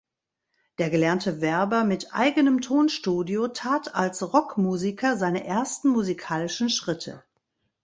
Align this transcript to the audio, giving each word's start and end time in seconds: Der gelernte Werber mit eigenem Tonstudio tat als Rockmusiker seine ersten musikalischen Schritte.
Der 0.79 0.89
gelernte 0.89 1.41
Werber 1.41 1.83
mit 1.83 2.11
eigenem 2.11 2.59
Tonstudio 2.61 3.49
tat 3.49 3.93
als 3.93 4.23
Rockmusiker 4.33 5.15
seine 5.15 5.43
ersten 5.45 5.89
musikalischen 5.89 6.71
Schritte. 6.71 7.23